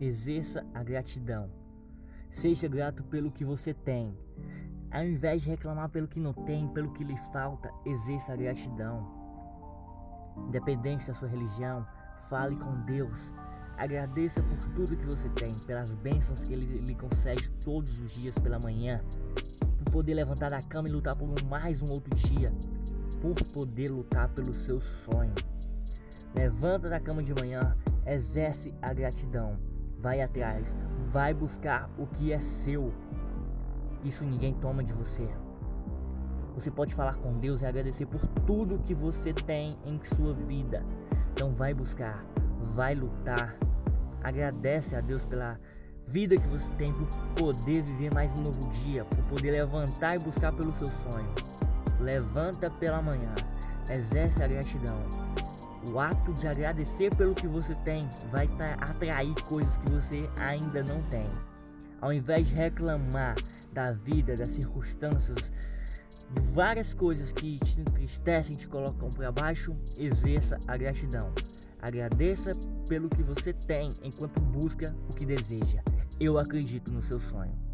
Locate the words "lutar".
20.92-21.16, 23.90-24.28, 42.94-43.56